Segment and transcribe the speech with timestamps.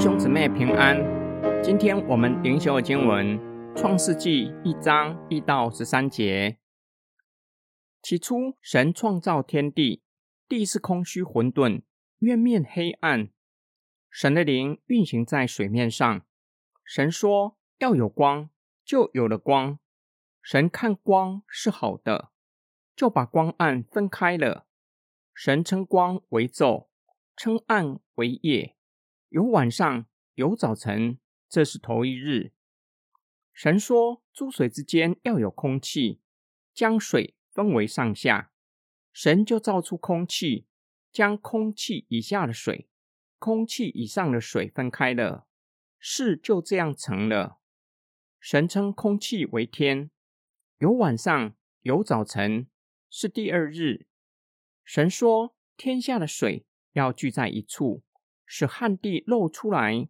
[0.00, 0.96] 兄姊妹平安，
[1.62, 3.38] 今天我们灵修的经文
[3.76, 6.56] 《创世纪》一章一到十三节。
[8.00, 10.02] 起初，神创造天地，
[10.48, 11.82] 地是空虚混沌，
[12.20, 13.28] 月面黑暗。
[14.08, 16.22] 神的灵运行在水面上。
[16.82, 18.48] 神说：“要有光，
[18.82, 19.78] 就有了光。”
[20.40, 22.30] 神看光是好的，
[22.96, 24.64] 就把光暗分开了。
[25.34, 26.86] 神称光为昼，
[27.36, 28.76] 称暗为夜。
[29.30, 32.52] 有晚上，有早晨，这是头一日。
[33.52, 36.20] 神说：“诸水之间要有空气，
[36.74, 38.50] 将水分为上下。”
[39.14, 40.66] 神就造出空气，
[41.12, 42.88] 将空气以下的水、
[43.38, 45.46] 空气以上的水分开了。
[46.00, 47.60] 事就这样成了。
[48.40, 50.10] 神称空气为天。
[50.78, 52.66] 有晚上，有早晨，
[53.08, 54.08] 是第二日。
[54.82, 58.02] 神说：“天下的水要聚在一处。”
[58.52, 60.08] 使旱地露出来，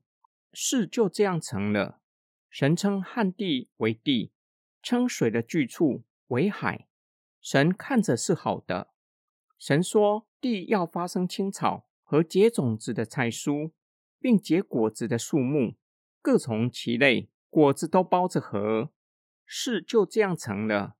[0.55, 2.01] 事就这样成了。
[2.49, 4.33] 神称旱地为地，
[4.83, 6.89] 称水的聚处为海。
[7.43, 8.95] 神看着是好的。
[9.59, 13.73] 神说：地要发生青草和结种子的菜蔬，
[14.19, 15.75] 并结果子的树木，
[16.23, 18.91] 各从其类，果子都包着核。
[19.45, 20.97] 事就这样成了。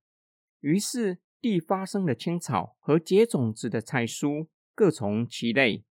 [0.59, 5.83] 于是地发生了青草和结种子的菜蔬，各从其类。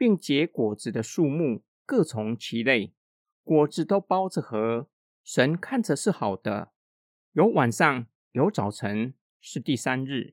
[0.00, 2.94] 并结果子的树木各从其类，
[3.44, 4.88] 果子都包着核。
[5.22, 6.72] 神看着是好的。
[7.32, 9.12] 有晚上，有早晨，
[9.42, 10.32] 是第三日。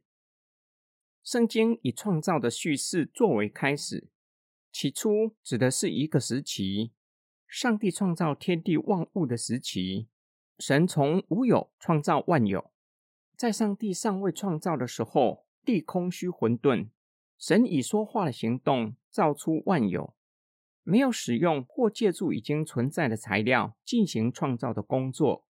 [1.22, 4.08] 圣经以创造的叙事作为开始。
[4.72, 6.94] 起初指的是一个时期，
[7.46, 10.08] 上帝创造天地万物的时期。
[10.58, 12.72] 神从无有创造万有。
[13.36, 16.88] 在上帝尚未创造的时候，地空虚混沌。
[17.38, 20.14] 神以说话的行动造出万有，
[20.84, 25.48] 没有使用或借助已经存在的材料进行创造的工作。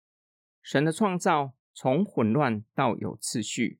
[0.62, 3.80] 神的创造从混乱到有次序，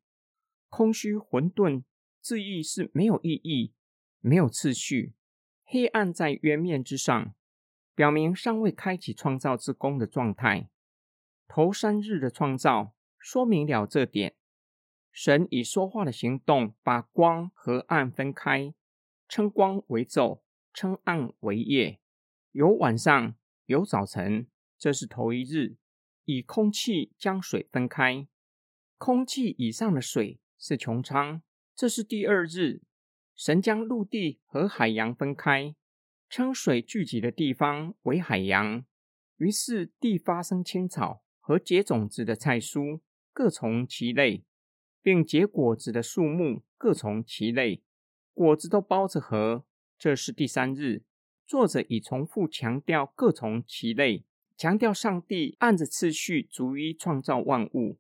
[0.70, 1.84] 空虚混沌，
[2.22, 3.74] 字义是没有意义、
[4.22, 5.16] 没有次序。
[5.66, 7.36] 黑暗在渊面之上，
[7.94, 10.70] 表明尚未开启创造之功的状态。
[11.46, 14.38] 头三日的创造说明了这点。
[15.12, 18.74] 神以说话的行动，把光和暗分开，
[19.34, 20.42] 称光为昼，
[20.76, 22.00] 称暗为夜。
[22.52, 23.36] 有晚上，
[23.66, 24.46] 有早晨，
[24.78, 25.78] 这是头一日。
[26.26, 28.28] 以空气将水分开，
[29.00, 31.42] 空气以上的水是穹苍，
[31.76, 32.84] 这是第二日。
[33.34, 35.74] 神将陆地和海洋分开，
[36.30, 38.86] 称水聚集的地方为海洋。
[39.38, 43.02] 于是地发生青草和结种子的菜蔬，
[43.34, 44.46] 各从其类。
[45.02, 47.82] 并结果子的树木各从其类，
[48.34, 49.64] 果子都包着核。
[49.98, 51.04] 这是第三日。
[51.46, 54.26] 作者已重复强调各从其类，
[54.58, 58.00] 强调上帝按着次序逐一创造万物，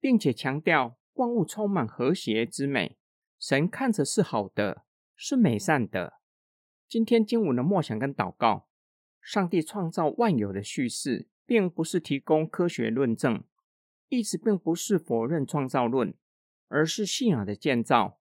[0.00, 2.96] 并且强调万物充满和谐之美。
[3.38, 4.84] 神看着是好的，
[5.14, 6.14] 是美善的。
[6.88, 8.68] 今天经文的默想跟祷告，
[9.20, 13.44] 上帝创造万有的叙事，并不是提供科学论证，
[14.08, 16.14] 意思并不是否认创造论。
[16.70, 18.20] 而是信仰的建造。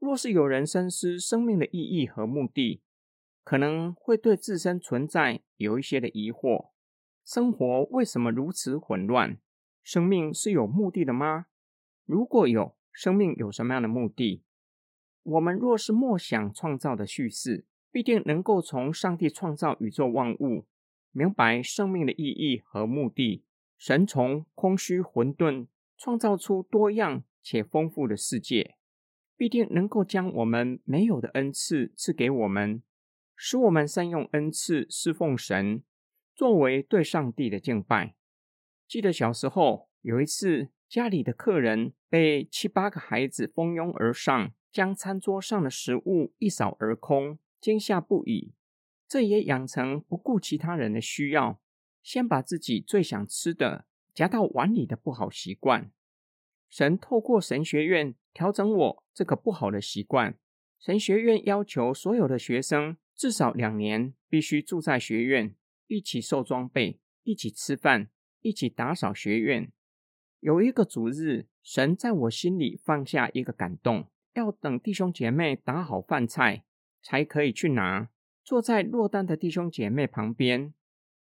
[0.00, 2.80] 若是有人深思生命的意义和目的，
[3.44, 6.70] 可能会对自身存在有一些的疑惑：
[7.24, 9.38] 生活为什么如此混乱？
[9.82, 11.46] 生命是有目的的吗？
[12.06, 14.42] 如果有，生命有什么样的目的？
[15.22, 20.66] 我们若是默想创造的叙事，必定能够从上帝创造宇宙万物，
[21.12, 23.44] 明白生命的意义和目的。
[23.76, 27.22] 神从空虚混沌创造出多样。
[27.42, 28.76] 且丰富的世界，
[29.40, 32.82] 必定能够将我们没有的恩赐赐给我们，
[33.34, 35.82] 使我们善用恩赐侍奉神，
[36.34, 38.14] 作为对上帝的敬拜。
[38.86, 48.52] 记得小时候有一次，家里的客人被七八个孩子蜂拥而上，将餐桌上的食物一扫而空，惊吓不已。
[49.08, 51.58] 这也养成不顾其他人的需要，
[52.02, 55.90] 先把自己最想吃的夹到碗里的不好习惯。
[56.68, 60.38] 神透过神学院调整我这个不好的习惯。
[60.78, 65.54] 神学院要求所有的学生至少两年必须住在学院，
[65.86, 68.08] 一起受装备，一起吃饭，
[68.40, 69.70] 一起打扫学院。
[70.40, 76.64] 有一个主日，神在我心里放下一个感动，要等弟兄姐妹打好饭菜
[77.02, 78.08] 才可以去拿。
[78.42, 80.72] 坐在落单的弟兄姐妹旁边，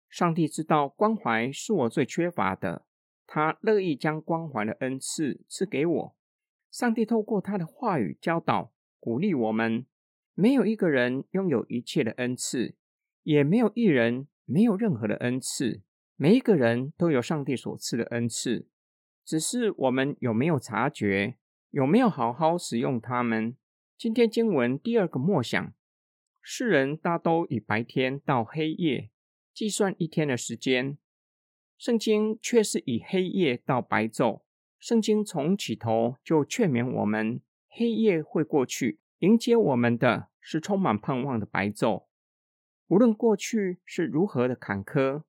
[0.07, 2.85] 上帝知道关怀是我最缺乏的。
[3.27, 6.15] 他乐意将关怀的恩赐赐给我。
[6.71, 9.85] 上帝透过他的话语教导、鼓励我们。
[10.33, 12.75] 没有一个人拥有一切的恩赐，
[13.23, 15.81] 也没有一人没有任何的恩赐，
[16.15, 18.65] 每一个人都有上帝所赐的恩赐，
[19.25, 21.35] 只是我们有没有察觉，
[21.71, 23.57] 有没有好好使用它们？
[23.97, 25.73] 今天经文第二个默想，
[26.41, 29.09] 世人大都以白天到黑夜
[29.53, 30.97] 计算一天的时间，
[31.77, 34.43] 圣经却是以黑夜到白昼。
[34.79, 42.05] 圣经从起头就劝勉我们，黑夜会过去，迎接我们的是充满盼望的白昼。
[42.87, 45.23] 无论过去是如何的坎坷，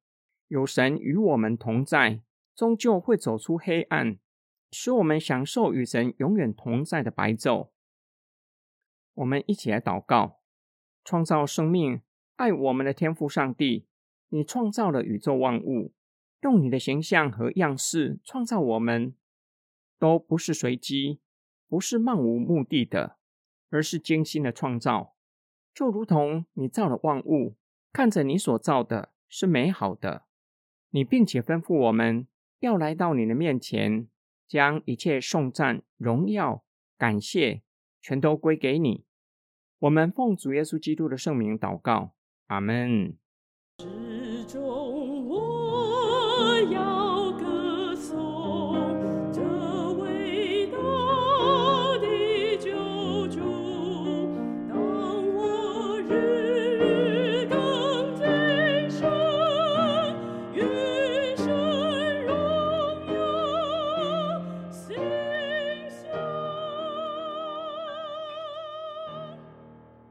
[0.47, 2.23] 有神与我们同在，
[2.55, 4.19] 终究会走出黑暗，
[4.71, 7.71] 使我们享受与神永远同在的白昼。
[9.15, 10.39] 我们一起来祷告：
[11.05, 12.01] 创造生命、
[12.37, 13.87] 爱我们的天父上帝，
[14.29, 15.93] 你创造了宇宙万物，
[16.43, 19.13] 用你的形象和样式创造我们。
[20.01, 21.21] 都不是随机，
[21.69, 23.19] 不是漫无目的的，
[23.69, 25.15] 而是精心的创造。
[25.75, 27.57] 就如同你造了万物，
[27.93, 30.25] 看着你所造的是美好的，
[30.89, 32.27] 你并且吩咐我们
[32.61, 34.09] 要来到你的面前，
[34.49, 36.65] 将一切颂赞、荣耀、
[36.97, 37.63] 感谢
[38.01, 39.05] 全都归给你。
[39.81, 42.15] 我们奉主耶稣基督的圣名祷告，
[42.47, 43.17] 阿门。